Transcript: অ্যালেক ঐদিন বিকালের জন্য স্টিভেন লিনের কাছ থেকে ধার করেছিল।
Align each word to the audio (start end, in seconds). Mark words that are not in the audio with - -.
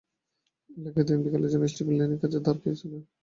অ্যালেক 0.69 0.95
ঐদিন 0.99 1.19
বিকালের 1.23 1.51
জন্য 1.53 1.65
স্টিভেন 1.67 1.95
লিনের 1.97 2.19
কাছ 2.21 2.31
থেকে 2.31 2.43
ধার 2.45 2.57
করেছিল। 2.63 2.93